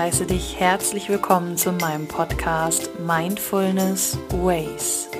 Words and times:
heiße 0.00 0.24
dich 0.24 0.58
herzlich 0.58 1.10
willkommen 1.10 1.58
zu 1.58 1.72
meinem 1.72 2.08
Podcast 2.08 2.88
Mindfulness 3.00 4.16
Ways. 4.30 5.10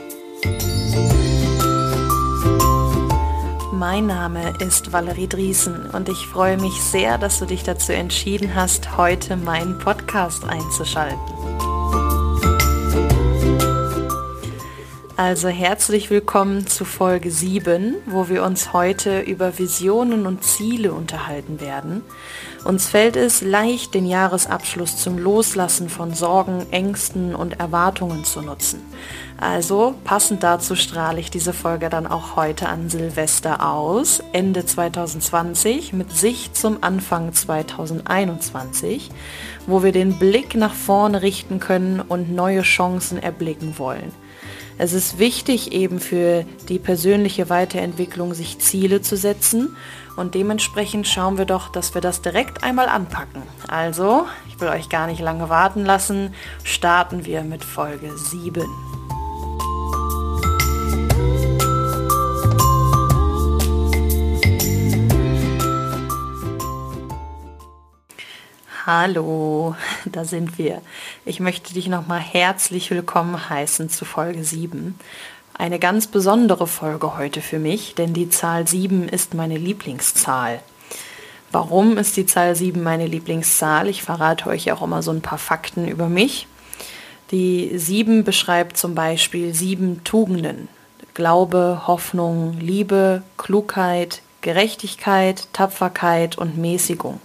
Mein 3.75 4.07
Name 4.07 4.55
ist 4.59 4.91
Valerie 4.91 5.29
Driesen 5.29 5.91
und 5.91 6.09
ich 6.09 6.27
freue 6.27 6.57
mich 6.57 6.81
sehr, 6.81 7.19
dass 7.19 7.41
du 7.41 7.45
dich 7.45 7.63
dazu 7.63 7.93
entschieden 7.93 8.55
hast, 8.55 8.97
heute 8.97 9.37
meinen 9.37 9.79
Podcast 9.79 10.45
einzuschalten. 10.45 11.19
Also 15.19 15.49
herzlich 15.49 16.09
willkommen 16.09 16.67
zu 16.67 16.87
Folge 16.87 17.31
7, 17.31 17.97
wo 18.07 18.31
wir 18.31 18.43
uns 18.43 18.73
heute 18.73 19.21
über 19.21 19.59
Visionen 19.59 20.25
und 20.25 20.43
Ziele 20.43 20.95
unterhalten 20.95 21.61
werden. 21.61 22.01
Uns 22.65 22.89
fällt 22.89 23.17
es 23.17 23.41
leicht, 23.41 23.95
den 23.95 24.07
Jahresabschluss 24.07 24.99
zum 24.99 25.17
Loslassen 25.17 25.89
von 25.89 26.13
Sorgen, 26.13 26.67
Ängsten 26.71 27.35
und 27.35 27.59
Erwartungen 27.59 28.25
zu 28.25 28.43
nutzen. 28.43 28.81
Also 29.39 29.95
passend 30.05 30.43
dazu 30.43 30.77
strahle 30.77 31.21
ich 31.21 31.31
diese 31.31 31.55
Folge 31.55 31.89
dann 31.89 32.07
auch 32.07 32.37
heute 32.37 32.69
an 32.69 32.91
Silvester 32.91 33.67
aus, 33.67 34.23
Ende 34.33 34.67
2020 34.67 35.95
mit 35.95 36.13
Sicht 36.13 36.55
zum 36.55 36.83
Anfang 36.83 37.33
2021, 37.33 39.11
wo 39.67 39.83
wir 39.83 39.93
den 39.93 40.19
Blick 40.19 40.55
nach 40.55 40.75
vorne 40.75 41.23
richten 41.23 41.61
können 41.61 42.01
und 42.01 42.31
neue 42.31 42.61
Chancen 42.61 43.17
erblicken 43.23 43.79
wollen. 43.79 44.13
Es 44.77 44.93
ist 44.93 45.19
wichtig 45.19 45.73
eben 45.73 46.01
für 46.01 46.45
die 46.69 46.79
persönliche 46.79 47.51
Weiterentwicklung, 47.51 48.33
sich 48.33 48.59
Ziele 48.59 49.03
zu 49.03 49.17
setzen 49.17 49.77
und 50.21 50.35
dementsprechend 50.35 51.09
schauen 51.09 51.39
wir 51.39 51.47
doch, 51.47 51.71
dass 51.71 51.95
wir 51.95 52.03
das 52.03 52.21
direkt 52.21 52.63
einmal 52.63 52.91
anpacken. 52.91 53.43
Also, 53.69 54.27
ich 54.49 54.61
will 54.61 54.69
euch 54.69 54.91
gar 54.91 55.07
nicht 55.07 55.23
lange 55.23 55.49
warten 55.49 55.83
lassen, 55.87 56.35
starten 56.63 57.25
wir 57.25 57.43
mit 57.43 57.65
Folge 57.65 58.15
7. 58.19 58.63
Hallo, 68.85 69.75
da 70.05 70.27
sind 70.27 70.59
wir. 70.59 70.83
Ich 71.25 71.41
möchte 71.41 71.73
dich 71.73 71.89
nochmal 71.89 72.21
herzlich 72.21 72.91
willkommen 72.91 73.49
heißen 73.49 73.89
zu 73.89 74.05
Folge 74.05 74.45
7. 74.45 74.99
Eine 75.61 75.79
ganz 75.79 76.07
besondere 76.07 76.67
Folge 76.67 77.19
heute 77.19 77.43
für 77.43 77.59
mich, 77.59 77.95
denn 77.95 78.15
die 78.15 78.31
Zahl 78.31 78.67
7 78.67 79.11
ist 79.11 79.35
meine 79.35 79.59
Lieblingszahl. 79.59 80.63
Warum 81.53 81.99
ist 81.99 82.17
die 82.17 82.25
Zahl 82.25 82.57
7 82.57 82.83
meine 82.83 83.07
Lieblingszahl? 83.07 83.87
Ich 83.87 84.03
verrate 84.03 84.47
euch 84.47 84.73
auch 84.73 84.81
immer 84.81 85.03
so 85.03 85.11
ein 85.11 85.21
paar 85.21 85.37
Fakten 85.37 85.87
über 85.87 86.09
mich. 86.09 86.47
Die 87.31 87.73
7 87.77 88.25
beschreibt 88.25 88.79
zum 88.79 88.95
Beispiel 88.95 89.55
sieben 89.55 90.03
Tugenden. 90.03 90.69
Glaube, 91.13 91.83
Hoffnung, 91.87 92.57
Liebe, 92.59 93.23
Klugheit, 93.37 94.23
Gerechtigkeit, 94.41 95.47
Tapferkeit 95.53 96.39
und 96.39 96.57
Mäßigung. 96.57 97.21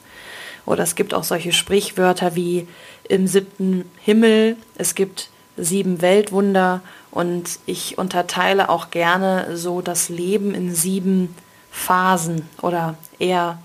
Oder 0.65 0.83
es 0.83 0.95
gibt 0.95 1.13
auch 1.13 1.23
solche 1.23 1.53
Sprichwörter 1.53 2.35
wie 2.35 2.67
im 3.07 3.27
siebten 3.27 3.89
Himmel, 4.01 4.57
es 4.77 4.93
gibt 4.93 5.29
sieben 5.55 6.01
Weltwunder 6.01 6.81
und 7.15 7.59
ich 7.65 7.97
unterteile 7.97 8.67
auch 8.67 8.91
gerne 8.91 9.55
so 9.55 9.81
das 9.81 10.09
Leben 10.09 10.53
in 10.53 10.75
sieben 10.75 11.33
Phasen 11.71 12.47
oder 12.61 12.95
eher 13.19 13.57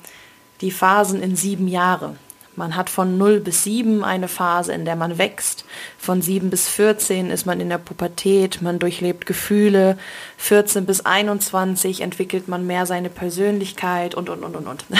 die 0.61 0.71
Phasen 0.71 1.21
in 1.21 1.35
sieben 1.35 1.67
Jahre. 1.67 2.15
Man 2.61 2.77
hat 2.77 2.91
von 2.91 3.17
0 3.17 3.41
bis 3.41 3.65
7 3.65 4.05
eine 4.05 4.29
Phase, 4.29 4.75
in 4.75 4.85
der 4.85 4.95
man 4.95 5.17
wächst. 5.17 5.65
Von 5.97 6.21
7 6.21 6.51
bis 6.51 6.69
14 6.69 7.31
ist 7.31 7.47
man 7.47 7.59
in 7.59 7.71
der 7.71 7.79
Pubertät, 7.79 8.61
man 8.61 8.79
durchlebt 8.79 9.25
Gefühle. 9.25 9.97
14 10.37 10.85
bis 10.85 11.07
21 11.07 12.03
entwickelt 12.03 12.49
man 12.49 12.67
mehr 12.67 12.85
seine 12.85 13.09
Persönlichkeit 13.09 14.15
und, 14.15 14.29
und, 14.29 14.45
und, 14.45 14.57
und, 14.57 14.67
und. 14.67 14.85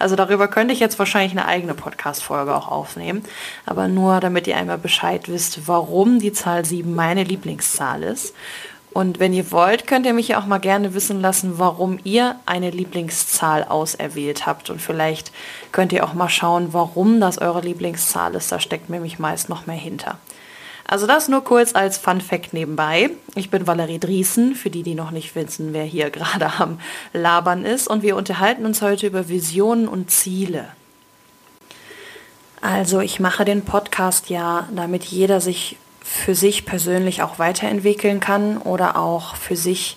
Also 0.00 0.16
darüber 0.16 0.48
könnte 0.48 0.74
ich 0.74 0.80
jetzt 0.80 0.98
wahrscheinlich 0.98 1.30
eine 1.30 1.46
eigene 1.46 1.74
Podcast-Folge 1.74 2.54
auch 2.56 2.66
aufnehmen. 2.66 3.22
Aber 3.66 3.86
nur, 3.86 4.18
damit 4.18 4.48
ihr 4.48 4.56
einmal 4.56 4.78
Bescheid 4.78 5.28
wisst, 5.28 5.68
warum 5.68 6.18
die 6.18 6.32
Zahl 6.32 6.64
7 6.64 6.92
meine 6.92 7.22
Lieblingszahl 7.22 8.02
ist. 8.02 8.34
Und 8.96 9.18
wenn 9.18 9.34
ihr 9.34 9.52
wollt, 9.52 9.86
könnt 9.86 10.06
ihr 10.06 10.14
mich 10.14 10.28
ja 10.28 10.40
auch 10.40 10.46
mal 10.46 10.56
gerne 10.56 10.94
wissen 10.94 11.20
lassen, 11.20 11.58
warum 11.58 11.98
ihr 12.04 12.36
eine 12.46 12.70
Lieblingszahl 12.70 13.62
auserwählt 13.64 14.46
habt. 14.46 14.70
Und 14.70 14.80
vielleicht 14.80 15.32
könnt 15.70 15.92
ihr 15.92 16.02
auch 16.02 16.14
mal 16.14 16.30
schauen, 16.30 16.72
warum 16.72 17.20
das 17.20 17.36
eure 17.36 17.60
Lieblingszahl 17.60 18.34
ist. 18.34 18.50
Da 18.50 18.58
steckt 18.58 18.88
nämlich 18.88 19.18
meist 19.18 19.50
noch 19.50 19.66
mehr 19.66 19.76
hinter. 19.76 20.16
Also 20.86 21.06
das 21.06 21.28
nur 21.28 21.44
kurz 21.44 21.74
als 21.74 21.98
Fun 21.98 22.22
Fact 22.22 22.54
nebenbei. 22.54 23.10
Ich 23.34 23.50
bin 23.50 23.66
Valerie 23.66 23.98
Driesen, 23.98 24.54
für 24.54 24.70
die, 24.70 24.82
die 24.82 24.94
noch 24.94 25.10
nicht 25.10 25.34
wissen, 25.34 25.74
wer 25.74 25.84
hier 25.84 26.08
gerade 26.18 26.50
am 26.58 26.80
Labern 27.12 27.66
ist. 27.66 27.88
Und 27.88 28.02
wir 28.02 28.16
unterhalten 28.16 28.64
uns 28.64 28.80
heute 28.80 29.08
über 29.08 29.28
Visionen 29.28 29.88
und 29.88 30.10
Ziele. 30.10 30.68
Also 32.62 33.00
ich 33.00 33.20
mache 33.20 33.44
den 33.44 33.60
Podcast 33.60 34.30
ja, 34.30 34.70
damit 34.74 35.04
jeder 35.04 35.42
sich 35.42 35.76
für 36.08 36.36
sich 36.36 36.64
persönlich 36.64 37.22
auch 37.22 37.38
weiterentwickeln 37.40 38.20
kann 38.20 38.58
oder 38.58 38.96
auch 38.96 39.34
für 39.34 39.56
sich 39.56 39.96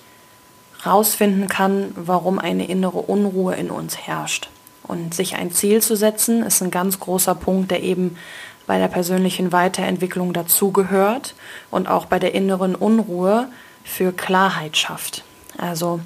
rausfinden 0.83 1.47
kann, 1.47 1.91
warum 1.95 2.39
eine 2.39 2.67
innere 2.67 2.97
Unruhe 2.97 3.55
in 3.55 3.69
uns 3.69 3.95
herrscht. 3.95 4.49
Und 4.83 5.13
sich 5.13 5.35
ein 5.35 5.51
Ziel 5.51 5.81
zu 5.83 5.95
setzen, 5.95 6.41
ist 6.41 6.61
ein 6.63 6.71
ganz 6.71 6.99
großer 6.99 7.35
Punkt, 7.35 7.69
der 7.69 7.83
eben 7.83 8.17
bei 8.65 8.79
der 8.79 8.87
persönlichen 8.87 9.51
Weiterentwicklung 9.51 10.33
dazugehört 10.33 11.35
und 11.69 11.87
auch 11.87 12.05
bei 12.05 12.17
der 12.17 12.33
inneren 12.33 12.75
Unruhe 12.75 13.47
für 13.83 14.11
Klarheit 14.11 14.77
schafft. 14.77 15.23
Also, 15.57 15.99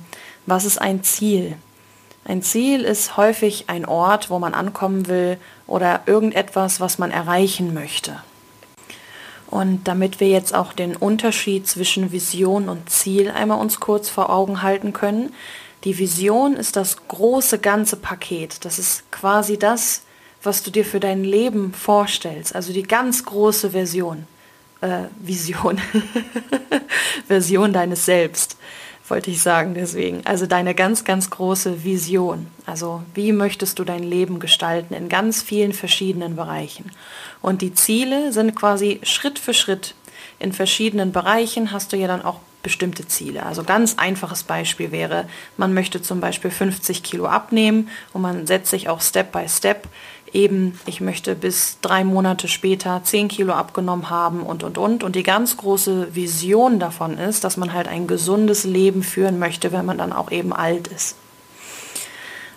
was 0.45 0.65
ist 0.65 0.79
ein 0.79 1.03
Ziel? 1.03 1.55
Ein 2.25 2.41
Ziel 2.41 2.81
ist 2.81 3.15
häufig 3.15 3.65
ein 3.67 3.85
Ort, 3.85 4.29
wo 4.29 4.37
man 4.39 4.53
ankommen 4.53 5.07
will 5.07 5.37
oder 5.65 6.01
irgendetwas, 6.05 6.81
was 6.81 6.99
man 6.99 7.11
erreichen 7.11 7.73
möchte. 7.73 8.21
Und 9.53 9.83
damit 9.83 10.19
wir 10.19 10.29
jetzt 10.29 10.55
auch 10.55 10.73
den 10.73 10.95
Unterschied 10.95 11.67
zwischen 11.67 12.11
Vision 12.11 12.69
und 12.69 12.89
Ziel 12.89 13.29
einmal 13.29 13.59
uns 13.59 13.79
kurz 13.79 14.09
vor 14.09 14.31
Augen 14.31 14.63
halten 14.63 14.93
können. 14.93 15.31
Die 15.83 15.99
Vision 15.99 16.55
ist 16.55 16.75
das 16.75 17.07
große 17.07 17.59
ganze 17.59 17.97
Paket. 17.97 18.65
Das 18.65 18.79
ist 18.79 19.11
quasi 19.11 19.59
das, 19.59 20.01
was 20.41 20.63
du 20.63 20.71
dir 20.71 20.83
für 20.83 20.99
dein 20.99 21.23
Leben 21.23 21.71
vorstellst. 21.71 22.55
Also 22.55 22.73
die 22.73 22.81
ganz 22.81 23.25
große 23.25 23.69
Version. 23.69 24.25
Äh, 24.81 25.03
Vision. 25.19 25.79
Version 27.27 27.73
deines 27.73 28.05
Selbst 28.05 28.57
wollte 29.07 29.31
ich 29.31 29.41
sagen 29.41 29.73
deswegen. 29.73 30.25
Also 30.25 30.45
deine 30.45 30.75
ganz, 30.75 31.03
ganz 31.03 31.29
große 31.29 31.83
Vision. 31.83 32.47
Also 32.65 33.03
wie 33.13 33.31
möchtest 33.31 33.79
du 33.79 33.83
dein 33.83 34.03
Leben 34.03 34.39
gestalten 34.39 34.93
in 34.93 35.09
ganz 35.09 35.41
vielen 35.41 35.73
verschiedenen 35.73 36.35
Bereichen. 36.35 36.91
Und 37.41 37.61
die 37.61 37.73
Ziele 37.73 38.31
sind 38.31 38.55
quasi 38.55 38.99
Schritt 39.03 39.39
für 39.39 39.53
Schritt. 39.53 39.95
In 40.39 40.53
verschiedenen 40.53 41.11
Bereichen 41.11 41.71
hast 41.71 41.93
du 41.93 41.97
ja 41.97 42.07
dann 42.07 42.23
auch 42.23 42.39
bestimmte 42.63 43.05
Ziele. 43.07 43.45
Also 43.45 43.63
ganz 43.63 43.97
einfaches 43.97 44.43
Beispiel 44.43 44.91
wäre, 44.91 45.27
man 45.57 45.73
möchte 45.73 46.01
zum 46.01 46.21
Beispiel 46.21 46.49
50 46.49 47.03
Kilo 47.03 47.25
abnehmen 47.27 47.89
und 48.13 48.21
man 48.21 48.47
setzt 48.47 48.71
sich 48.71 48.87
auch 48.87 49.01
Step 49.01 49.33
by 49.33 49.47
Step 49.49 49.87
eben, 50.33 50.79
ich 50.85 50.99
möchte 50.99 51.35
bis 51.35 51.77
drei 51.81 52.03
Monate 52.03 52.47
später 52.47 53.01
10 53.03 53.27
Kilo 53.27 53.53
abgenommen 53.53 54.09
haben 54.09 54.43
und, 54.43 54.63
und, 54.63 54.77
und. 54.77 55.03
Und 55.03 55.15
die 55.15 55.23
ganz 55.23 55.57
große 55.57 56.15
Vision 56.15 56.79
davon 56.79 57.17
ist, 57.17 57.43
dass 57.43 57.57
man 57.57 57.73
halt 57.73 57.87
ein 57.87 58.07
gesundes 58.07 58.63
Leben 58.63 59.03
führen 59.03 59.39
möchte, 59.39 59.71
wenn 59.71 59.85
man 59.85 59.97
dann 59.97 60.13
auch 60.13 60.31
eben 60.31 60.53
alt 60.53 60.87
ist. 60.87 61.15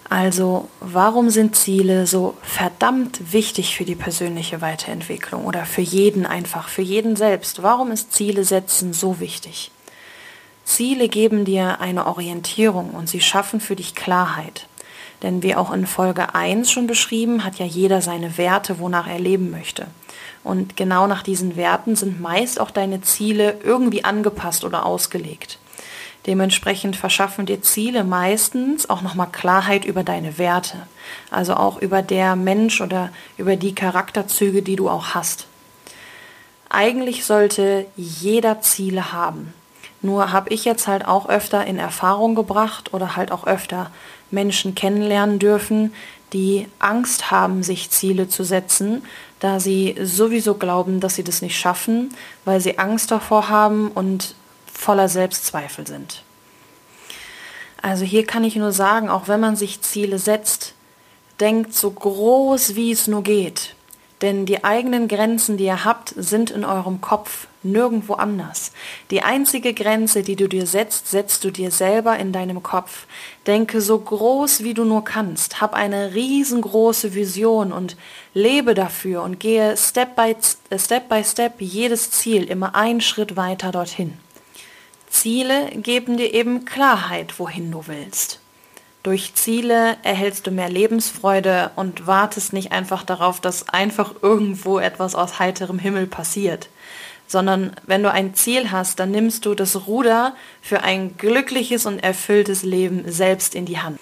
Also 0.08 0.69
warum 0.81 1.31
sind 1.31 1.56
Ziele 1.56 2.06
so 2.06 2.34
verdammt 2.43 3.32
wichtig 3.32 3.76
für 3.76 3.84
die 3.84 3.96
persönliche 3.96 4.61
Weiterentwicklung 4.61 5.44
oder 5.44 5.67
für 5.67 5.81
jeden 5.81 6.26
einfach, 6.26 6.69
für 6.69 6.82
jeden 6.82 7.17
selbst? 7.17 7.62
Warum 7.62 7.90
ist 7.90 8.12
Ziele 8.12 8.44
setzen 8.44 8.93
so 8.93 9.19
wichtig? 9.19 9.72
Ziele 10.64 11.08
geben 11.08 11.44
dir 11.44 11.81
eine 11.81 12.06
Orientierung 12.06 12.90
und 12.90 13.08
sie 13.08 13.20
schaffen 13.20 13.61
für 13.61 13.76
dich 13.76 13.94
Klarheit. 13.94 14.69
Denn 15.22 15.42
wie 15.42 15.54
auch 15.54 15.72
in 15.72 15.86
Folge 15.86 16.34
1 16.34 16.70
schon 16.70 16.86
beschrieben, 16.86 17.44
hat 17.44 17.56
ja 17.58 17.66
jeder 17.66 18.02
seine 18.02 18.36
Werte, 18.38 18.78
wonach 18.78 19.08
er 19.08 19.18
leben 19.18 19.50
möchte. 19.50 19.86
Und 20.44 20.76
genau 20.76 21.06
nach 21.06 21.22
diesen 21.22 21.56
Werten 21.56 21.96
sind 21.96 22.20
meist 22.20 22.60
auch 22.60 22.70
deine 22.70 23.00
Ziele 23.00 23.58
irgendwie 23.64 24.04
angepasst 24.04 24.64
oder 24.64 24.86
ausgelegt. 24.86 25.58
Dementsprechend 26.26 26.96
verschaffen 26.96 27.46
dir 27.46 27.62
Ziele 27.62 28.02
meistens 28.02 28.90
auch 28.90 29.00
nochmal 29.00 29.28
Klarheit 29.30 29.84
über 29.84 30.02
deine 30.02 30.38
Werte. 30.38 30.86
Also 31.30 31.54
auch 31.54 31.80
über 31.80 32.02
der 32.02 32.34
Mensch 32.34 32.80
oder 32.80 33.10
über 33.36 33.56
die 33.56 33.74
Charakterzüge, 33.74 34.62
die 34.62 34.76
du 34.76 34.90
auch 34.90 35.14
hast. 35.14 35.46
Eigentlich 36.69 37.24
sollte 37.24 37.86
jeder 37.96 38.60
Ziele 38.60 39.12
haben. 39.12 39.54
Nur 40.02 40.32
habe 40.32 40.50
ich 40.50 40.64
jetzt 40.64 40.87
halt 40.87 41.06
auch 41.06 41.28
öfter 41.28 41.66
in 41.66 41.78
Erfahrung 41.78 42.34
gebracht 42.34 42.93
oder 42.93 43.16
halt 43.16 43.32
auch 43.32 43.46
öfter 43.46 43.90
Menschen 44.31 44.75
kennenlernen 44.75 45.38
dürfen, 45.38 45.93
die 46.32 46.66
Angst 46.78 47.31
haben, 47.31 47.62
sich 47.62 47.90
Ziele 47.90 48.28
zu 48.28 48.44
setzen, 48.44 49.02
da 49.40 49.60
sie 49.60 49.96
sowieso 50.02 50.54
glauben, 50.54 51.00
dass 51.00 51.14
sie 51.14 51.25
das 51.25 51.43
nicht 51.43 51.58
schaffen, 51.58 52.14
weil 52.44 52.60
sie 52.60 52.78
Angst 52.78 53.10
davor 53.10 53.48
haben 53.48 53.88
und 53.88 54.34
voller 54.72 55.08
Selbstzweifel 55.08 55.87
sind. 55.87 56.22
Also 57.81 58.04
hier 58.04 58.26
kann 58.26 58.44
ich 58.44 58.56
nur 58.56 58.72
sagen, 58.72 59.08
auch 59.08 59.28
wenn 59.28 59.40
man 59.40 59.54
sich 59.54 59.81
Ziele 59.82 60.19
setzt, 60.19 60.75
denkt 61.38 61.75
so 61.75 61.90
groß, 61.90 62.75
wie 62.75 62.90
es 62.90 63.06
nur 63.06 63.22
geht. 63.22 63.75
Denn 64.22 64.46
die 64.46 64.64
eigenen 64.64 65.08
Grenzen, 65.08 65.58
die 65.58 65.64
ihr 65.64 65.84
habt, 65.84 66.14
sind 66.16 66.50
in 66.50 66.64
eurem 66.64 67.02
Kopf, 67.02 67.48
nirgendwo 67.62 68.14
anders. 68.14 68.72
Die 69.10 69.22
einzige 69.22 69.74
Grenze, 69.74 70.22
die 70.22 70.36
du 70.36 70.48
dir 70.48 70.66
setzt, 70.66 71.08
setzt 71.10 71.44
du 71.44 71.50
dir 71.50 71.70
selber 71.70 72.16
in 72.16 72.32
deinem 72.32 72.62
Kopf. 72.62 73.06
Denke 73.46 73.82
so 73.82 73.98
groß, 73.98 74.62
wie 74.62 74.72
du 74.72 74.84
nur 74.84 75.04
kannst. 75.04 75.60
Hab 75.60 75.74
eine 75.74 76.14
riesengroße 76.14 77.14
Vision 77.14 77.72
und 77.72 77.96
lebe 78.32 78.72
dafür 78.72 79.22
und 79.22 79.38
gehe 79.38 79.76
Step 79.76 80.16
by 80.16 80.34
Step, 80.78 81.10
by 81.10 81.22
Step 81.22 81.60
jedes 81.60 82.10
Ziel 82.10 82.44
immer 82.44 82.74
einen 82.74 83.02
Schritt 83.02 83.36
weiter 83.36 83.70
dorthin. 83.70 84.14
Ziele 85.10 85.70
geben 85.76 86.16
dir 86.16 86.32
eben 86.32 86.64
Klarheit, 86.64 87.38
wohin 87.38 87.70
du 87.70 87.86
willst. 87.86 88.40
Durch 89.06 89.35
Ziele 89.35 89.99
erhältst 90.03 90.49
du 90.49 90.50
mehr 90.50 90.69
Lebensfreude 90.69 91.70
und 91.76 92.08
wartest 92.08 92.53
nicht 92.53 92.73
einfach 92.73 93.05
darauf, 93.05 93.38
dass 93.38 93.69
einfach 93.69 94.14
irgendwo 94.20 94.81
etwas 94.81 95.14
aus 95.14 95.38
heiterem 95.38 95.79
Himmel 95.79 96.08
passiert, 96.08 96.69
sondern 97.29 97.70
wenn 97.87 98.03
du 98.03 98.11
ein 98.11 98.35
Ziel 98.35 98.73
hast, 98.73 98.99
dann 98.99 99.12
nimmst 99.12 99.47
du 99.47 99.55
das 99.55 99.87
Ruder 99.87 100.35
für 100.61 100.82
ein 100.82 101.17
glückliches 101.19 101.87
und 101.87 102.00
erfülltes 102.00 102.64
Leben 102.64 103.05
selbst 103.06 103.55
in 103.55 103.64
die 103.64 103.79
Hand. 103.79 104.00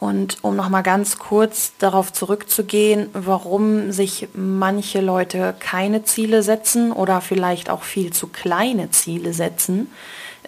Und 0.00 0.38
um 0.40 0.56
nochmal 0.56 0.82
ganz 0.82 1.18
kurz 1.18 1.74
darauf 1.78 2.10
zurückzugehen, 2.10 3.10
warum 3.12 3.92
sich 3.92 4.28
manche 4.32 5.02
Leute 5.02 5.54
keine 5.58 6.04
Ziele 6.04 6.42
setzen 6.42 6.90
oder 6.90 7.20
vielleicht 7.20 7.68
auch 7.68 7.82
viel 7.82 8.14
zu 8.14 8.28
kleine 8.28 8.90
Ziele 8.92 9.34
setzen, 9.34 9.92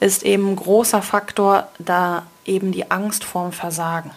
ist 0.01 0.23
eben 0.23 0.57
großer 0.57 1.03
Faktor, 1.03 1.69
da 1.79 2.25
eben 2.47 2.73
die 2.73 2.91
Angst 2.91 3.25
vorm 3.25 3.53
Versagen. 3.53 4.11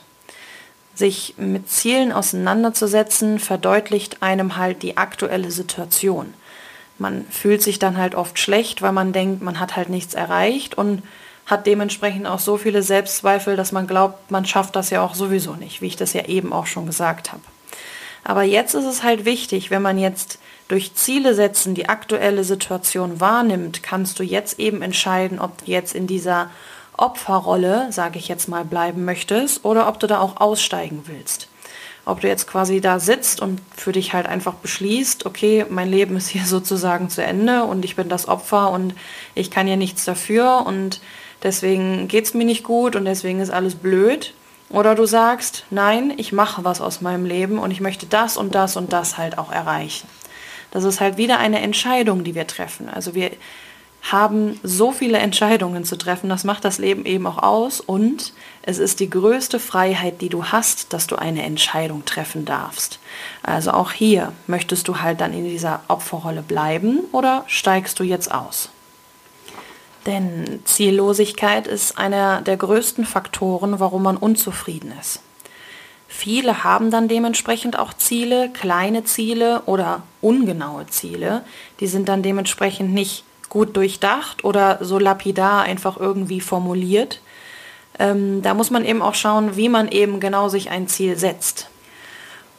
Sich 0.96 1.36
mit 1.38 1.70
Zielen 1.70 2.12
auseinanderzusetzen, 2.12 3.40
verdeutlicht 3.40 4.24
einem 4.24 4.58
halt 4.58 4.82
die 4.82 4.98
aktuelle 4.98 5.52
Situation. 5.52 6.34
Man 6.98 7.26
fühlt 7.30 7.62
sich 7.62 7.78
dann 7.78 7.98
halt 7.98 8.16
oft 8.16 8.40
schlecht, 8.40 8.82
weil 8.82 8.92
man 8.92 9.14
denkt, 9.14 9.44
man 9.44 9.60
hat 9.60 9.76
halt 9.76 9.90
nichts 9.90 10.16
erreicht 10.16 10.76
und 10.76 11.04
hat 11.46 11.66
dementsprechend 11.66 12.28
auch 12.28 12.40
so 12.40 12.58
viele 12.58 12.84
Selbstzweifel, 12.84 13.56
dass 13.56 13.72
man 13.72 13.88
glaubt, 13.88 14.32
man 14.32 14.46
schafft 14.46 14.76
das 14.76 14.90
ja 14.90 15.02
auch 15.02 15.16
sowieso 15.16 15.54
nicht, 15.54 15.82
wie 15.82 15.88
ich 15.88 15.96
das 15.96 16.14
ja 16.14 16.26
eben 16.26 16.52
auch 16.52 16.66
schon 16.66 16.86
gesagt 16.86 17.32
habe. 17.32 17.42
Aber 18.24 18.44
jetzt 18.44 18.74
ist 18.74 18.84
es 18.86 19.04
halt 19.04 19.24
wichtig, 19.24 19.72
wenn 19.72 19.82
man 19.82 19.98
jetzt 19.98 20.40
durch 20.68 20.96
Ziele 20.96 21.34
setzen 21.34 21.76
die 21.76 21.88
aktuelle 21.88 22.44
Situation 22.44 23.22
wahrnimmt, 23.22 23.84
kannst 23.84 24.20
du 24.20 24.24
jetzt 24.24 24.60
eben 24.60 24.82
entscheiden, 24.82 25.40
ob 25.40 25.58
du 25.64 25.72
jetzt 25.72 25.96
in 25.96 26.08
dieser 26.08 26.50
Opferrolle, 26.98 27.92
sage 27.92 28.20
ich 28.20 28.28
jetzt 28.28 28.48
mal, 28.48 28.66
bleiben 28.66 29.06
möchtest 29.06 29.64
oder 29.64 29.88
ob 29.88 30.00
du 30.00 30.08
da 30.08 30.20
auch 30.20 30.38
aussteigen 30.38 31.04
willst. 31.06 31.48
Ob 32.06 32.22
du 32.22 32.28
jetzt 32.28 32.48
quasi 32.48 32.82
da 32.82 33.00
sitzt 33.00 33.42
und 33.42 33.62
für 33.76 33.92
dich 33.92 34.14
halt 34.14 34.28
einfach 34.28 34.56
beschließt, 34.56 35.26
okay, 35.26 35.66
mein 35.70 35.90
Leben 35.90 36.16
ist 36.18 36.30
hier 36.30 36.44
sozusagen 36.46 37.10
zu 37.10 37.24
Ende 37.24 37.64
und 37.64 37.86
ich 37.86 37.96
bin 37.96 38.10
das 38.10 38.28
Opfer 38.28 38.72
und 38.72 38.96
ich 39.36 39.52
kann 39.52 39.68
ja 39.68 39.76
nichts 39.76 40.06
dafür 40.06 40.64
und 40.66 41.02
deswegen 41.44 42.08
geht 42.08 42.26
es 42.26 42.34
mir 42.34 42.46
nicht 42.46 42.64
gut 42.64 42.96
und 42.96 43.06
deswegen 43.06 43.40
ist 43.40 43.52
alles 43.52 43.76
blöd. 43.76 44.34
Oder 44.70 44.96
du 44.96 45.06
sagst, 45.06 45.64
nein, 45.70 46.14
ich 46.18 46.34
mache 46.34 46.66
was 46.66 46.82
aus 46.82 47.00
meinem 47.00 47.26
Leben 47.26 47.58
und 47.58 47.72
ich 47.72 47.80
möchte 47.80 48.06
das 48.06 48.36
und 48.36 48.54
das 48.54 48.76
und 48.76 48.92
das 48.92 49.18
halt 49.18 49.38
auch 49.38 49.52
erreichen. 49.52 50.10
Das 50.72 50.84
ist 50.84 51.00
halt 51.00 51.18
wieder 51.18 51.40
eine 51.40 51.62
Entscheidung, 51.62 52.26
die 52.26 52.36
wir 52.36 52.48
treffen. 52.48 52.90
Also 52.90 53.16
wir 53.16 53.32
haben 54.02 54.60
so 54.64 54.92
viele 54.92 55.18
Entscheidungen 55.18 55.84
zu 55.84 55.98
treffen, 55.98 56.30
das 56.30 56.44
macht 56.44 56.64
das 56.64 56.78
Leben 56.78 57.06
eben 57.06 57.28
auch 57.28 57.40
aus 57.40 57.82
und 57.82 58.34
es 58.62 58.80
ist 58.80 59.00
die 59.00 59.10
größte 59.10 59.60
Freiheit, 59.60 60.22
die 60.22 60.30
du 60.30 60.46
hast, 60.46 60.94
dass 60.94 61.08
du 61.08 61.16
eine 61.18 61.44
Entscheidung 61.44 62.06
treffen 62.06 62.46
darfst. 62.46 63.00
Also 63.44 63.72
auch 63.72 63.92
hier 63.92 64.32
möchtest 64.46 64.88
du 64.88 65.00
halt 65.00 65.20
dann 65.22 65.34
in 65.34 65.46
dieser 65.46 65.82
Opferrolle 65.88 66.42
bleiben 66.42 67.00
oder 67.12 67.44
steigst 67.48 68.00
du 68.00 68.04
jetzt 68.04 68.32
aus? 68.32 68.70
Denn 70.06 70.62
Ziellosigkeit 70.64 71.68
ist 71.68 71.98
einer 71.98 72.42
der 72.42 72.56
größten 72.56 73.06
Faktoren, 73.06 73.82
warum 73.82 74.04
man 74.04 74.16
unzufrieden 74.16 74.94
ist. 75.00 75.20
Viele 76.08 76.64
haben 76.64 76.90
dann 76.90 77.10
dementsprechend 77.10 77.78
auch 77.78 77.94
Ziele, 77.94 78.50
kleine 78.50 79.04
Ziele 79.04 79.64
oder 79.66 80.04
ungenaue 80.22 80.88
Ziele. 80.88 81.44
Die 81.82 81.88
sind 81.88 82.08
dann 82.08 82.24
dementsprechend 82.24 82.94
nicht 82.94 83.26
gut 83.50 83.76
durchdacht 83.76 84.44
oder 84.44 84.80
so 84.82 85.00
lapidar 85.00 85.64
einfach 85.64 85.98
irgendwie 85.98 86.42
formuliert. 86.42 87.22
Ähm, 88.00 88.42
da 88.42 88.54
muss 88.54 88.70
man 88.70 88.86
eben 88.86 89.02
auch 89.02 89.16
schauen, 89.16 89.56
wie 89.56 89.70
man 89.70 89.88
eben 89.88 90.20
genau 90.20 90.50
sich 90.50 90.70
ein 90.70 90.88
Ziel 90.88 91.18
setzt. 91.18 91.70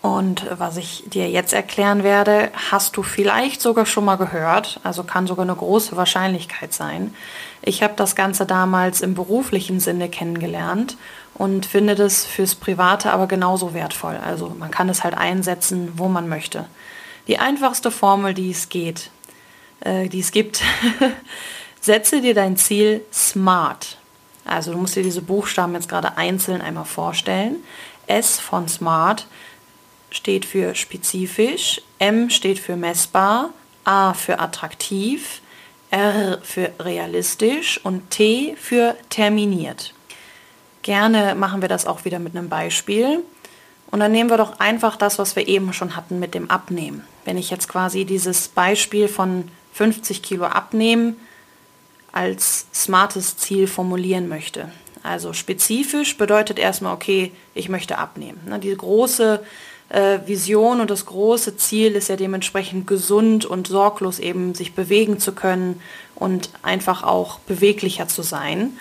Und 0.01 0.47
was 0.59 0.77
ich 0.77 1.05
dir 1.07 1.29
jetzt 1.29 1.53
erklären 1.53 2.05
werde, 2.05 2.51
hast 2.71 2.97
du 2.97 3.03
vielleicht 3.03 3.61
sogar 3.61 3.85
schon 3.85 4.05
mal 4.05 4.17
gehört, 4.17 4.81
also 4.85 5.03
kann 5.03 5.27
sogar 5.27 5.45
eine 5.45 5.57
große 5.57 5.97
Wahrscheinlichkeit 5.97 6.73
sein. 6.73 7.15
Ich 7.63 7.83
habe 7.83 7.95
das 7.97 8.15
Ganze 8.15 8.47
damals 8.47 9.01
im 9.01 9.15
beruflichen 9.15 9.81
Sinne 9.81 10.09
kennengelernt 10.09 10.97
und 11.35 11.67
finde 11.67 11.97
das 11.97 12.25
fürs 12.25 12.55
Private 12.55 13.13
aber 13.13 13.27
genauso 13.27 13.75
wertvoll. 13.75 14.19
Also 14.25 14.55
man 14.57 14.71
kann 14.71 14.89
es 14.89 15.03
halt 15.03 15.17
einsetzen, 15.17 15.93
wo 15.97 16.09
man 16.09 16.29
möchte. 16.29 16.67
Die 17.27 17.39
einfachste 17.39 17.91
Formel, 17.91 18.35
die 18.35 18.53
es 18.53 18.69
geht, 18.69 19.11
äh, 19.81 20.09
die 20.09 20.21
es 20.21 20.33
gibt, 20.33 20.63
setze 21.81 22.21
dir 22.21 22.35
dein 22.35 22.57
Ziel 22.57 23.03
smart. 23.13 23.99
Also 24.45 24.73
du 24.73 24.79
musst 24.79 24.97
dir 24.97 25.03
diese 25.03 25.23
Buchstaben 25.23 25.75
jetzt 25.75 25.89
gerade 25.89 26.17
einzeln 26.17 26.61
einmal 26.61 26.87
vorstellen. 26.87 27.57
S 28.07 28.41
von 28.41 28.69
smart 28.69 29.27
steht 30.11 30.47
für 30.47 30.75
spezifisch, 30.75 31.83
M 31.99 32.31
steht 32.31 32.59
für 32.59 32.77
messbar, 32.77 33.51
A 33.85 34.15
für 34.15 34.39
attraktiv, 34.39 35.43
R 35.91 36.39
für 36.43 36.73
realistisch 36.81 37.81
und 37.85 38.11
T 38.11 38.57
für 38.59 38.97
terminiert. 39.11 39.95
Gerne 40.83 41.35
machen 41.35 41.61
wir 41.61 41.69
das 41.69 41.87
auch 41.87 42.05
wieder 42.05 42.19
mit 42.19 42.37
einem 42.37 42.49
Beispiel. 42.49 43.23
Und 43.91 44.01
dann 44.01 44.13
nehmen 44.13 44.31
wir 44.31 44.37
doch 44.37 44.61
einfach 44.61 44.97
das, 44.97 45.19
was 45.19 45.35
wir 45.35 45.49
eben 45.49 45.73
schon 45.73 45.97
hatten 45.97 46.19
mit 46.19 46.35
dem 46.35 46.51
Abnehmen. 46.51 47.05
Wenn 47.25 47.39
ich 47.39 47.51
jetzt 47.51 47.69
quasi 47.69 48.05
dieses 48.05 48.49
Beispiel 48.49 49.09
von 49.09 49.51
50 49.79 50.23
Kilo 50.23 50.45
abnehmen 50.45 51.17
als 52.11 52.67
smartes 52.75 53.37
Ziel 53.37 53.69
formulieren 53.69 54.29
möchte. 54.29 54.73
Also 55.05 55.33
spezifisch 55.33 56.19
bedeutet 56.19 56.59
erstmal, 56.59 56.95
okay, 56.95 57.31
ich 57.55 57.69
möchte 57.69 57.99
abnehmen. 57.99 58.41
Ne, 58.49 58.59
die 58.59 58.77
große 58.77 59.41
äh, 59.91 60.19
Vision 60.27 60.81
und 60.81 60.91
das 60.91 61.07
große 61.07 61.57
Ziel 61.59 61.93
ist 61.93 62.09
ja 62.09 62.17
dementsprechend 62.17 62.89
gesund 62.89 63.47
und 63.47 63.69
sorglos 63.69 64.19
eben 64.19 64.53
sich 64.57 64.75
bewegen 64.75 65.21
zu 65.21 65.33
können 65.33 65.81
und 66.17 66.51
einfach 66.63 67.05
auch 67.05 67.39
beweglicher 67.39 68.09
zu 68.09 68.23
sein. 68.23 68.77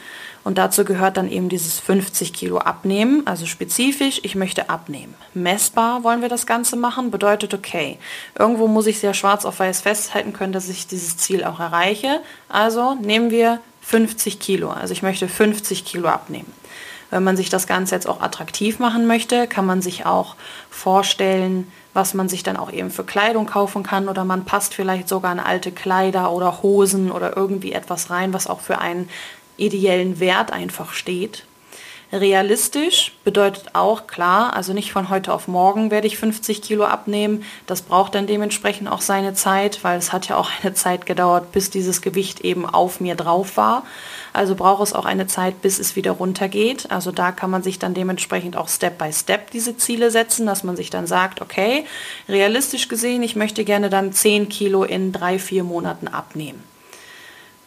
Und 0.48 0.58
dazu 0.58 0.86
gehört 0.86 1.18
dann 1.18 1.30
eben 1.30 1.50
dieses 1.50 1.78
50 1.78 2.32
Kilo 2.32 2.60
abnehmen, 2.60 3.28
also 3.28 3.46
spezifisch, 3.46 4.22
ich 4.24 4.36
möchte 4.36 4.70
abnehmen. 4.70 5.14
Messbar 5.34 6.06
wollen 6.06 6.22
wir 6.22 6.30
das 6.30 6.46
Ganze 6.46 6.78
machen, 6.78 7.12
bedeutet, 7.12 7.54
okay, 7.54 7.98
irgendwo 8.40 8.70
muss 8.70 8.88
ich 8.88 9.00
sehr 9.00 9.14
schwarz 9.14 9.44
auf 9.44 9.60
weiß 9.60 9.82
festhalten 9.82 10.32
können, 10.32 10.54
dass 10.54 10.70
ich 10.70 10.88
dieses 10.88 11.18
Ziel 11.18 11.44
auch 11.44 11.60
erreiche. 11.60 12.22
Also 12.48 12.96
nehmen 12.96 13.30
wir 13.30 13.60
50 13.82 14.40
Kilo, 14.40 14.70
also 14.70 14.94
ich 14.94 15.02
möchte 15.02 15.28
50 15.28 15.84
Kilo 15.84 16.08
abnehmen. 16.08 16.54
Wenn 17.10 17.26
man 17.26 17.36
sich 17.36 17.50
das 17.50 17.68
Ganze 17.68 17.96
jetzt 17.96 18.08
auch 18.08 18.22
attraktiv 18.22 18.80
machen 18.80 19.06
möchte, 19.06 19.48
kann 19.48 19.66
man 19.66 19.82
sich 19.82 20.06
auch 20.06 20.38
vorstellen, 20.70 21.70
was 21.98 22.14
man 22.14 22.30
sich 22.30 22.44
dann 22.44 22.58
auch 22.58 22.72
eben 22.72 22.92
für 22.92 23.04
Kleidung 23.04 23.48
kaufen 23.48 23.82
kann 23.84 24.08
oder 24.08 24.24
man 24.24 24.46
passt 24.46 24.76
vielleicht 24.76 25.10
sogar 25.10 25.32
an 25.32 25.40
alte 25.40 25.72
Kleider 25.72 26.32
oder 26.32 26.62
Hosen 26.62 27.12
oder 27.12 27.36
irgendwie 27.36 27.74
etwas 27.74 28.12
rein, 28.12 28.34
was 28.34 28.48
auch 28.48 28.60
für 28.60 28.78
einen 28.80 29.10
ideellen 29.58 30.20
Wert 30.20 30.52
einfach 30.52 30.94
steht. 30.94 31.44
Realistisch 32.14 33.12
bedeutet 33.26 33.66
auch 33.74 34.08
klar, 34.08 34.56
also 34.56 34.72
nicht 34.72 34.94
von 34.94 35.10
heute 35.10 35.34
auf 35.34 35.50
morgen 35.50 35.92
werde 35.92 36.08
ich 36.08 36.18
50 36.18 36.62
Kilo 36.62 36.86
abnehmen. 36.86 37.44
Das 37.66 37.82
braucht 37.82 38.16
dann 38.16 38.28
dementsprechend 38.28 38.88
auch 38.88 39.02
seine 39.02 39.34
Zeit, 39.34 39.84
weil 39.84 40.00
es 40.00 40.14
hat 40.14 40.30
ja 40.30 40.38
auch 40.38 40.50
eine 40.64 40.74
Zeit 40.74 41.06
gedauert, 41.06 41.52
bis 41.52 41.70
dieses 41.70 42.02
Gewicht 42.02 42.40
eben 42.46 42.66
auf 42.66 43.02
mir 43.02 43.16
drauf 43.16 43.58
war. 43.58 43.84
Also 44.32 44.56
braucht 44.56 44.84
es 44.84 44.94
auch 44.94 45.04
eine 45.04 45.28
Zeit, 45.28 45.62
bis 45.62 45.80
es 45.80 45.98
wieder 45.98 46.12
runtergeht. 46.12 46.92
Also 46.92 47.12
da 47.12 47.34
kann 47.34 47.50
man 47.50 47.62
sich 47.62 47.78
dann 47.78 47.94
dementsprechend 47.94 48.56
auch 48.56 48.70
Step 48.70 48.98
by 48.98 49.12
Step 49.12 49.52
diese 49.52 49.76
Ziele 49.76 50.10
setzen, 50.10 50.46
dass 50.46 50.64
man 50.64 50.78
sich 50.78 50.90
dann 50.90 51.08
sagt, 51.08 51.42
okay, 51.42 51.84
realistisch 52.30 52.88
gesehen, 52.88 53.22
ich 53.22 53.36
möchte 53.36 53.66
gerne 53.66 53.90
dann 53.90 54.14
10 54.14 54.48
Kilo 54.48 54.86
in 54.86 55.12
drei, 55.12 55.40
vier 55.40 55.66
Monaten 55.66 56.08
abnehmen 56.08 56.64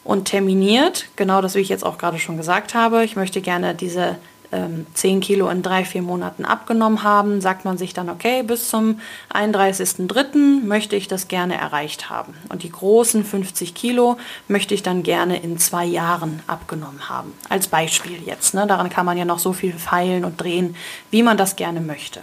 und 0.04 0.24
terminiert, 0.24 1.06
genau 1.16 1.42
das, 1.42 1.54
wie 1.54 1.60
ich 1.60 1.68
jetzt 1.68 1.84
auch 1.84 1.98
gerade 1.98 2.18
schon 2.18 2.36
gesagt 2.36 2.74
habe. 2.74 3.04
Ich 3.04 3.16
möchte 3.16 3.40
gerne 3.40 3.74
diese 3.74 4.16
ähm, 4.52 4.86
10 4.94 5.20
Kilo 5.20 5.48
in 5.48 5.62
drei, 5.62 5.84
vier 5.84 6.02
Monaten 6.02 6.44
abgenommen 6.44 7.02
haben, 7.02 7.40
sagt 7.40 7.64
man 7.64 7.78
sich 7.78 7.94
dann, 7.94 8.08
okay, 8.08 8.42
bis 8.42 8.68
zum 8.68 9.00
31.03. 9.32 10.64
möchte 10.64 10.96
ich 10.96 11.08
das 11.08 11.28
gerne 11.28 11.56
erreicht 11.56 12.10
haben. 12.10 12.34
Und 12.48 12.62
die 12.62 12.72
großen 12.72 13.24
50 13.24 13.74
Kilo 13.74 14.16
möchte 14.48 14.74
ich 14.74 14.82
dann 14.82 15.02
gerne 15.02 15.40
in 15.40 15.58
zwei 15.58 15.84
Jahren 15.84 16.42
abgenommen 16.46 17.08
haben. 17.08 17.32
Als 17.48 17.68
Beispiel 17.68 18.22
jetzt. 18.24 18.54
Ne? 18.54 18.66
Daran 18.66 18.90
kann 18.90 19.06
man 19.06 19.18
ja 19.18 19.24
noch 19.24 19.38
so 19.38 19.52
viel 19.52 19.72
feilen 19.72 20.24
und 20.24 20.40
drehen, 20.40 20.74
wie 21.10 21.22
man 21.22 21.36
das 21.36 21.56
gerne 21.56 21.80
möchte. 21.80 22.20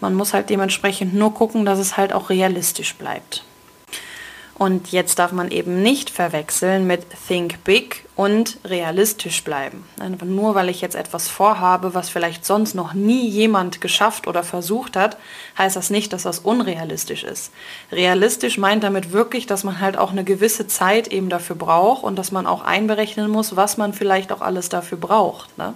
Man 0.00 0.14
muss 0.14 0.34
halt 0.34 0.50
dementsprechend 0.50 1.14
nur 1.14 1.34
gucken, 1.34 1.64
dass 1.64 1.78
es 1.78 1.96
halt 1.96 2.12
auch 2.12 2.30
realistisch 2.30 2.94
bleibt. 2.94 3.44
Und 4.56 4.92
jetzt 4.92 5.18
darf 5.18 5.32
man 5.32 5.50
eben 5.50 5.82
nicht 5.82 6.10
verwechseln 6.10 6.86
mit 6.86 7.04
Think 7.26 7.64
Big 7.64 8.04
und 8.14 8.58
realistisch 8.64 9.42
bleiben. 9.42 9.84
Nur 10.24 10.54
weil 10.54 10.68
ich 10.68 10.80
jetzt 10.80 10.94
etwas 10.94 11.28
vorhabe, 11.28 11.92
was 11.94 12.08
vielleicht 12.08 12.44
sonst 12.44 12.74
noch 12.74 12.94
nie 12.94 13.28
jemand 13.28 13.80
geschafft 13.80 14.28
oder 14.28 14.44
versucht 14.44 14.96
hat, 14.96 15.16
heißt 15.58 15.74
das 15.74 15.90
nicht, 15.90 16.12
dass 16.12 16.22
das 16.22 16.38
unrealistisch 16.38 17.24
ist. 17.24 17.50
Realistisch 17.90 18.56
meint 18.56 18.84
damit 18.84 19.10
wirklich, 19.10 19.46
dass 19.46 19.64
man 19.64 19.80
halt 19.80 19.98
auch 19.98 20.12
eine 20.12 20.22
gewisse 20.22 20.68
Zeit 20.68 21.08
eben 21.08 21.30
dafür 21.30 21.56
braucht 21.56 22.04
und 22.04 22.16
dass 22.16 22.30
man 22.30 22.46
auch 22.46 22.62
einberechnen 22.62 23.28
muss, 23.28 23.56
was 23.56 23.76
man 23.76 23.92
vielleicht 23.92 24.30
auch 24.30 24.40
alles 24.40 24.68
dafür 24.68 24.98
braucht. 24.98 25.58
Ne? 25.58 25.74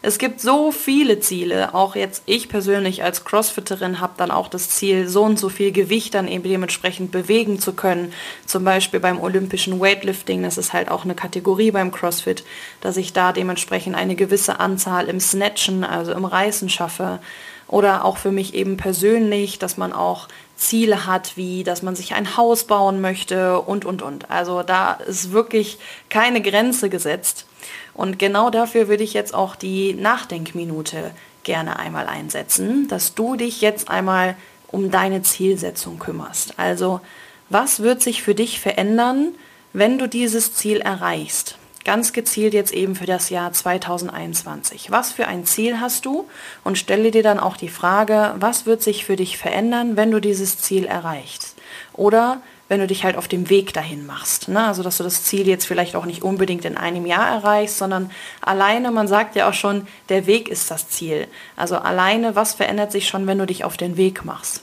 Es 0.00 0.18
gibt 0.18 0.40
so 0.40 0.70
viele 0.70 1.18
Ziele. 1.18 1.74
Auch 1.74 1.96
jetzt 1.96 2.22
ich 2.26 2.48
persönlich 2.48 3.02
als 3.02 3.24
Crossfitterin 3.24 4.00
habe 4.00 4.12
dann 4.16 4.30
auch 4.30 4.48
das 4.48 4.70
Ziel, 4.70 5.08
so 5.08 5.24
und 5.24 5.38
so 5.38 5.48
viel 5.48 5.72
Gewicht 5.72 6.14
dann 6.14 6.28
eben 6.28 6.44
dementsprechend 6.44 7.10
bewegen 7.10 7.58
zu 7.58 7.72
können. 7.72 8.12
Zum 8.46 8.64
Beispiel 8.64 9.00
beim 9.00 9.20
olympischen 9.20 9.80
Weightlifting, 9.80 10.42
das 10.42 10.56
ist 10.56 10.72
halt 10.72 10.90
auch 10.90 11.04
eine 11.04 11.16
Kategorie 11.16 11.72
beim 11.72 11.90
CrossFit, 11.90 12.44
dass 12.80 12.96
ich 12.96 13.12
da 13.12 13.32
dementsprechend 13.32 13.96
eine 13.96 14.14
gewisse 14.14 14.60
Anzahl 14.60 15.08
im 15.08 15.18
Snatchen, 15.18 15.82
also 15.82 16.12
im 16.12 16.24
Reißen 16.24 16.68
schaffe. 16.68 17.18
Oder 17.66 18.04
auch 18.04 18.16
für 18.16 18.32
mich 18.32 18.54
eben 18.54 18.76
persönlich, 18.76 19.58
dass 19.58 19.76
man 19.76 19.92
auch 19.92 20.28
Ziele 20.56 21.06
hat, 21.06 21.36
wie 21.36 21.64
dass 21.64 21.82
man 21.82 21.94
sich 21.96 22.14
ein 22.14 22.36
Haus 22.36 22.64
bauen 22.64 23.00
möchte 23.00 23.60
und, 23.60 23.84
und, 23.84 24.02
und. 24.02 24.30
Also 24.30 24.62
da 24.62 24.92
ist 24.92 25.32
wirklich 25.32 25.78
keine 26.08 26.40
Grenze 26.40 26.88
gesetzt. 26.88 27.47
Und 27.94 28.18
genau 28.18 28.50
dafür 28.50 28.88
würde 28.88 29.04
ich 29.04 29.14
jetzt 29.14 29.34
auch 29.34 29.56
die 29.56 29.94
Nachdenkminute 29.94 31.12
gerne 31.42 31.78
einmal 31.78 32.06
einsetzen, 32.06 32.88
dass 32.88 33.14
du 33.14 33.36
dich 33.36 33.60
jetzt 33.60 33.88
einmal 33.88 34.36
um 34.68 34.90
deine 34.90 35.22
Zielsetzung 35.22 35.98
kümmerst. 35.98 36.58
Also, 36.58 37.00
was 37.48 37.80
wird 37.80 38.02
sich 38.02 38.22
für 38.22 38.34
dich 38.34 38.60
verändern, 38.60 39.34
wenn 39.72 39.98
du 39.98 40.06
dieses 40.06 40.54
Ziel 40.54 40.78
erreichst? 40.78 41.56
Ganz 41.84 42.12
gezielt 42.12 42.52
jetzt 42.52 42.74
eben 42.74 42.94
für 42.94 43.06
das 43.06 43.30
Jahr 43.30 43.50
2021. 43.50 44.90
Was 44.90 45.12
für 45.12 45.26
ein 45.26 45.46
Ziel 45.46 45.80
hast 45.80 46.04
du? 46.04 46.28
Und 46.64 46.76
stelle 46.76 47.10
dir 47.10 47.22
dann 47.22 47.40
auch 47.40 47.56
die 47.56 47.70
Frage, 47.70 48.34
was 48.38 48.66
wird 48.66 48.82
sich 48.82 49.06
für 49.06 49.16
dich 49.16 49.38
verändern, 49.38 49.96
wenn 49.96 50.10
du 50.10 50.20
dieses 50.20 50.58
Ziel 50.58 50.84
erreichst? 50.84 51.54
Oder 51.94 52.42
wenn 52.68 52.80
du 52.80 52.86
dich 52.86 53.04
halt 53.04 53.16
auf 53.16 53.28
dem 53.28 53.48
Weg 53.48 53.72
dahin 53.72 54.06
machst. 54.06 54.48
Ne? 54.48 54.64
Also 54.64 54.82
dass 54.82 54.98
du 54.98 55.04
das 55.04 55.24
Ziel 55.24 55.48
jetzt 55.48 55.66
vielleicht 55.66 55.96
auch 55.96 56.04
nicht 56.04 56.22
unbedingt 56.22 56.64
in 56.64 56.76
einem 56.76 57.06
Jahr 57.06 57.28
erreichst, 57.28 57.78
sondern 57.78 58.10
alleine, 58.42 58.90
man 58.90 59.08
sagt 59.08 59.36
ja 59.36 59.48
auch 59.48 59.54
schon, 59.54 59.86
der 60.10 60.26
Weg 60.26 60.48
ist 60.48 60.70
das 60.70 60.88
Ziel. 60.88 61.28
Also 61.56 61.76
alleine, 61.76 62.36
was 62.36 62.54
verändert 62.54 62.92
sich 62.92 63.08
schon, 63.08 63.26
wenn 63.26 63.38
du 63.38 63.46
dich 63.46 63.64
auf 63.64 63.76
den 63.76 63.96
Weg 63.96 64.24
machst? 64.24 64.62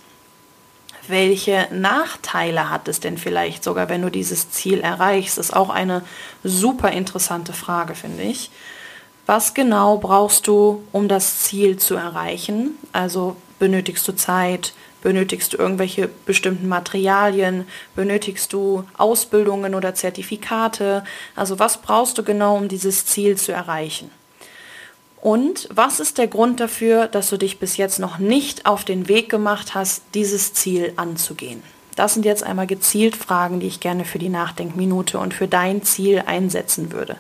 Welche 1.08 1.68
Nachteile 1.72 2.70
hat 2.70 2.88
es 2.88 3.00
denn 3.00 3.18
vielleicht 3.18 3.64
sogar, 3.64 3.90
wenn 3.90 4.02
du 4.02 4.10
dieses 4.10 4.52
Ziel 4.52 4.80
erreichst? 4.82 5.38
Ist 5.38 5.56
auch 5.56 5.70
eine 5.70 6.04
super 6.44 6.92
interessante 6.92 7.54
Frage, 7.54 7.96
finde 7.96 8.24
ich. 8.24 8.50
Was 9.28 9.56
genau 9.56 9.98
brauchst 9.98 10.48
du, 10.48 10.84
um 10.92 11.08
das 11.08 11.40
Ziel 11.42 11.78
zu 11.78 11.96
erreichen? 11.96 12.78
Also 12.92 13.36
benötigst 13.60 14.08
du 14.08 14.16
Zeit, 14.16 14.74
Benötigst 15.06 15.54
du 15.54 15.58
irgendwelche 15.58 16.10
bestimmten 16.26 16.68
Materialien? 16.68 17.68
Benötigst 17.96 18.52
du 18.54 18.86
Ausbildungen 18.98 19.76
oder 19.76 19.94
Zertifikate? 19.94 21.04
Also 21.36 21.60
was 21.60 21.78
brauchst 21.78 22.18
du 22.18 22.24
genau, 22.24 22.58
um 22.58 22.70
dieses 22.70 23.06
Ziel 23.06 23.38
zu 23.38 23.52
erreichen? 23.52 24.10
Und 25.22 25.70
was 25.72 26.00
ist 26.00 26.18
der 26.18 26.26
Grund 26.26 26.60
dafür, 26.60 27.06
dass 27.06 27.30
du 27.30 27.38
dich 27.38 27.60
bis 27.60 27.78
jetzt 27.78 28.00
noch 28.00 28.18
nicht 28.18 28.66
auf 28.66 28.84
den 28.84 29.08
Weg 29.08 29.30
gemacht 29.30 29.76
hast, 29.76 30.02
dieses 30.16 30.56
Ziel 30.56 30.92
anzugehen? 30.96 31.62
Das 31.96 32.16
sind 32.16 32.26
jetzt 32.26 32.44
einmal 32.44 32.66
gezielt 32.66 33.16
Fragen, 33.16 33.60
die 33.60 33.68
ich 33.68 33.82
gerne 33.82 34.06
für 34.06 34.18
die 34.18 34.30
Nachdenkminute 34.30 35.20
und 35.20 35.36
für 35.36 35.48
dein 35.48 35.84
Ziel 35.84 36.24
einsetzen 36.26 36.92
würde. 36.92 37.18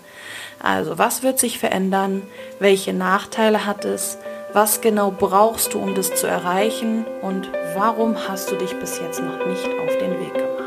Also, 0.57 0.97
was 0.97 1.21
wird 1.21 1.37
sich 1.37 1.59
verändern? 1.59 2.23
Welche 2.57 2.93
Nachteile 2.93 3.67
hat 3.67 3.85
es? 3.85 4.17
Was 4.55 4.79
genau 4.79 5.11
brauchst 5.11 5.73
du, 5.73 5.79
um 5.79 5.95
das 5.95 6.15
zu 6.15 6.27
erreichen? 6.27 7.03
Und 7.21 7.51
warum 7.73 8.15
hast 8.15 8.49
du 8.49 8.55
dich 8.55 8.73
bis 8.79 8.99
jetzt 8.99 9.19
noch 9.19 9.45
nicht 9.45 9.65
auf 9.65 9.97
den 9.97 10.17
Weg 10.17 10.33
gemacht? 10.33 10.64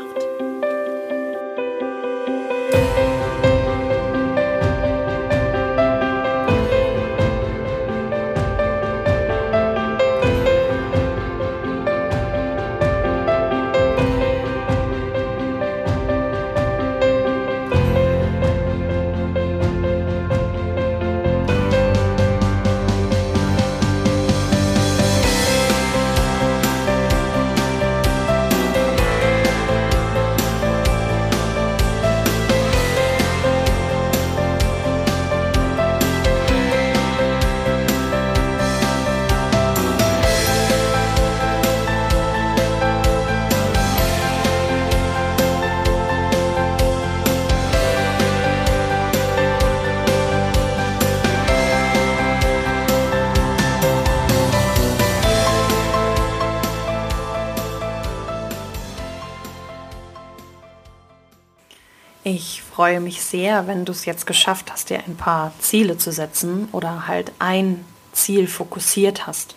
Ich 62.23 62.61
freue 62.61 62.99
mich 62.99 63.21
sehr, 63.21 63.67
wenn 63.67 63.85
du 63.85 63.93
es 63.93 64.03
jetzt 64.03 64.27
geschafft 64.27 64.71
hast, 64.71 64.89
dir 64.89 64.99
ein 65.07 65.15
paar 65.15 65.53
Ziele 65.59 65.97
zu 65.97 66.11
setzen 66.11 66.67
oder 66.73 67.07
halt 67.07 67.31
ein 67.39 67.85
Ziel 68.11 68.47
fokussiert 68.47 69.25
hast. 69.25 69.55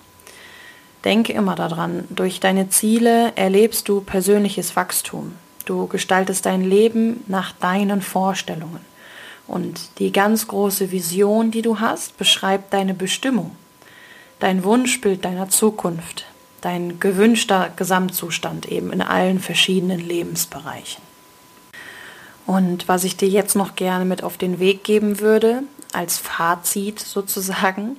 Denke 1.04 1.32
immer 1.32 1.56
daran, 1.56 2.04
durch 2.10 2.38
deine 2.38 2.68
Ziele 2.68 3.32
erlebst 3.34 3.88
du 3.88 4.00
persönliches 4.00 4.76
Wachstum. 4.76 5.34
Du 5.64 5.88
gestaltest 5.88 6.46
dein 6.46 6.62
Leben 6.62 7.24
nach 7.26 7.50
deinen 7.50 8.00
Vorstellungen. 8.00 8.80
Und 9.48 9.98
die 9.98 10.12
ganz 10.12 10.46
große 10.46 10.92
Vision, 10.92 11.50
die 11.50 11.62
du 11.62 11.80
hast, 11.80 12.16
beschreibt 12.16 12.72
deine 12.72 12.94
Bestimmung, 12.94 13.56
dein 14.38 14.62
Wunschbild 14.62 15.24
deiner 15.24 15.48
Zukunft, 15.48 16.26
dein 16.60 17.00
gewünschter 17.00 17.70
Gesamtzustand 17.74 18.66
eben 18.66 18.92
in 18.92 19.02
allen 19.02 19.40
verschiedenen 19.40 19.98
Lebensbereichen. 19.98 21.11
Und 22.46 22.88
was 22.88 23.04
ich 23.04 23.16
dir 23.16 23.28
jetzt 23.28 23.54
noch 23.54 23.76
gerne 23.76 24.04
mit 24.04 24.22
auf 24.22 24.36
den 24.36 24.58
Weg 24.58 24.84
geben 24.84 25.20
würde, 25.20 25.62
als 25.92 26.18
Fazit 26.18 26.98
sozusagen, 27.00 27.96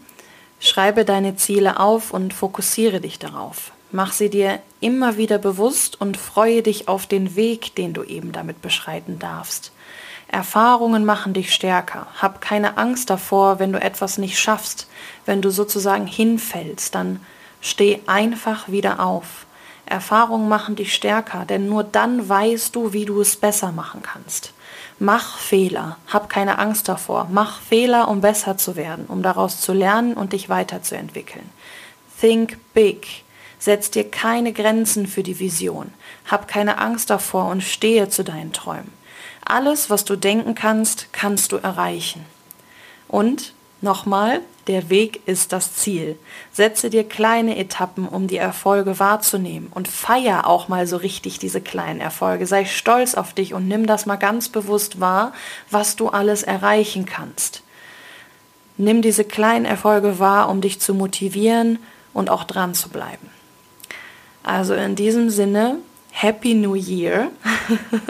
schreibe 0.59 1.05
deine 1.05 1.35
Ziele 1.35 1.79
auf 1.79 2.11
und 2.11 2.33
fokussiere 2.33 3.01
dich 3.01 3.19
darauf. 3.19 3.71
Mach 3.91 4.11
sie 4.11 4.29
dir 4.29 4.59
immer 4.79 5.17
wieder 5.17 5.37
bewusst 5.37 6.01
und 6.01 6.17
freue 6.17 6.63
dich 6.63 6.87
auf 6.87 7.05
den 7.05 7.35
Weg, 7.35 7.75
den 7.75 7.93
du 7.93 8.03
eben 8.03 8.31
damit 8.31 8.61
beschreiten 8.61 9.19
darfst. 9.19 9.71
Erfahrungen 10.27 11.05
machen 11.05 11.33
dich 11.33 11.53
stärker. 11.53 12.07
Hab 12.19 12.41
keine 12.41 12.77
Angst 12.77 13.11
davor, 13.11 13.59
wenn 13.59 13.71
du 13.71 13.79
etwas 13.79 14.17
nicht 14.17 14.39
schaffst, 14.39 14.87
wenn 15.25 15.43
du 15.43 15.51
sozusagen 15.51 16.07
hinfällst, 16.07 16.95
dann 16.95 17.19
steh 17.61 17.99
einfach 18.07 18.67
wieder 18.67 18.99
auf. 18.99 19.45
Erfahrungen 19.85 20.49
machen 20.49 20.75
dich 20.75 20.93
stärker, 20.93 21.45
denn 21.45 21.67
nur 21.67 21.83
dann 21.83 22.27
weißt 22.27 22.75
du, 22.75 22.93
wie 22.93 23.05
du 23.05 23.21
es 23.21 23.35
besser 23.35 23.71
machen 23.71 24.01
kannst. 24.01 24.53
Mach 24.99 25.37
Fehler, 25.37 25.97
hab 26.07 26.29
keine 26.29 26.59
Angst 26.59 26.87
davor. 26.87 27.27
Mach 27.31 27.59
Fehler, 27.59 28.07
um 28.07 28.21
besser 28.21 28.57
zu 28.57 28.75
werden, 28.75 29.05
um 29.07 29.21
daraus 29.21 29.59
zu 29.59 29.73
lernen 29.73 30.13
und 30.13 30.33
dich 30.33 30.49
weiterzuentwickeln. 30.49 31.49
Think 32.19 32.57
big. 32.73 33.23
Setz 33.59 33.91
dir 33.91 34.09
keine 34.09 34.53
Grenzen 34.53 35.07
für 35.07 35.23
die 35.23 35.39
Vision. 35.39 35.93
Hab 36.29 36.47
keine 36.47 36.77
Angst 36.77 37.09
davor 37.09 37.47
und 37.47 37.63
stehe 37.63 38.09
zu 38.09 38.23
deinen 38.23 38.53
Träumen. 38.53 38.91
Alles, 39.45 39.89
was 39.89 40.05
du 40.05 40.15
denken 40.15 40.55
kannst, 40.55 41.11
kannst 41.11 41.51
du 41.51 41.57
erreichen. 41.57 42.25
Und 43.07 43.53
Nochmal, 43.83 44.39
der 44.67 44.89
Weg 44.89 45.19
ist 45.25 45.51
das 45.51 45.75
Ziel. 45.75 46.17
Setze 46.53 46.89
dir 46.89 47.03
kleine 47.03 47.57
Etappen, 47.57 48.07
um 48.07 48.27
die 48.27 48.37
Erfolge 48.37 48.97
wahrzunehmen 48.97 49.67
und 49.73 49.89
feier 49.89 50.47
auch 50.47 50.69
mal 50.69 50.87
so 50.87 50.95
richtig 50.95 51.37
diese 51.37 51.59
kleinen 51.59 51.99
Erfolge. 51.99 52.47
Sei 52.47 52.63
stolz 52.63 53.13
auf 53.13 53.33
dich 53.33 53.53
und 53.53 53.67
nimm 53.67 53.85
das 53.85 54.05
mal 54.05 54.15
ganz 54.15 54.47
bewusst 54.47 55.01
wahr, 55.01 55.33
was 55.69 55.97
du 55.97 56.07
alles 56.07 56.43
erreichen 56.43 57.05
kannst. 57.05 57.61
Nimm 58.77 59.01
diese 59.01 59.25
kleinen 59.25 59.65
Erfolge 59.65 60.17
wahr, 60.17 60.47
um 60.47 60.61
dich 60.61 60.79
zu 60.79 60.93
motivieren 60.93 61.77
und 62.13 62.29
auch 62.29 62.45
dran 62.45 62.73
zu 62.75 62.87
bleiben. 62.87 63.29
Also 64.43 64.75
in 64.75 64.95
diesem 64.95 65.29
Sinne, 65.29 65.79
Happy 66.15 66.53
New 66.53 66.75
Year. 66.75 67.31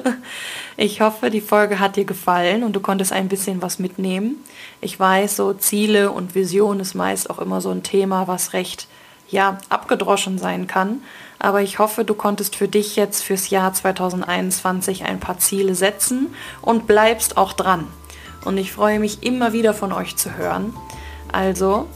ich 0.77 0.99
hoffe, 0.99 1.29
die 1.29 1.41
Folge 1.41 1.79
hat 1.79 1.95
dir 1.95 2.03
gefallen 2.03 2.63
und 2.63 2.75
du 2.75 2.81
konntest 2.81 3.13
ein 3.13 3.29
bisschen 3.29 3.61
was 3.61 3.79
mitnehmen. 3.79 4.43
Ich 4.81 4.99
weiß, 4.99 5.37
so 5.37 5.53
Ziele 5.53 6.11
und 6.11 6.35
Vision 6.35 6.81
ist 6.81 6.95
meist 6.95 7.29
auch 7.29 7.39
immer 7.39 7.61
so 7.61 7.71
ein 7.71 7.81
Thema, 7.81 8.27
was 8.27 8.53
recht 8.53 8.87
ja, 9.29 9.57
abgedroschen 9.69 10.37
sein 10.37 10.67
kann. 10.67 11.01
Aber 11.39 11.61
ich 11.61 11.79
hoffe, 11.79 12.03
du 12.03 12.13
konntest 12.13 12.57
für 12.57 12.67
dich 12.67 12.97
jetzt 12.97 13.23
fürs 13.23 13.49
Jahr 13.49 13.73
2021 13.73 15.05
ein 15.05 15.19
paar 15.19 15.39
Ziele 15.39 15.73
setzen 15.73 16.35
und 16.61 16.85
bleibst 16.85 17.37
auch 17.37 17.53
dran. 17.53 17.87
Und 18.43 18.57
ich 18.57 18.73
freue 18.73 18.99
mich 18.99 19.23
immer 19.23 19.53
wieder 19.53 19.73
von 19.73 19.93
euch 19.93 20.17
zu 20.17 20.37
hören. 20.37 20.75
Also 21.31 21.87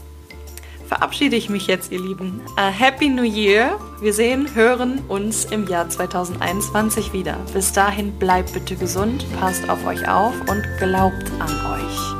verabschiede 0.88 1.36
ich 1.36 1.48
mich 1.48 1.66
jetzt, 1.66 1.92
ihr 1.92 2.00
Lieben. 2.00 2.40
Uh, 2.56 2.70
Happy 2.70 3.08
New 3.08 3.22
Year. 3.22 3.78
Wir 4.00 4.12
sehen, 4.12 4.54
hören 4.54 5.00
uns 5.08 5.44
im 5.44 5.66
Jahr 5.66 5.88
2021 5.88 7.12
wieder. 7.12 7.36
Bis 7.52 7.72
dahin 7.72 8.12
bleibt 8.18 8.54
bitte 8.54 8.74
gesund, 8.74 9.24
passt 9.38 9.68
auf 9.68 9.86
euch 9.86 10.08
auf 10.08 10.34
und 10.48 10.64
glaubt 10.78 11.30
an 11.38 11.50
euch. 11.74 12.17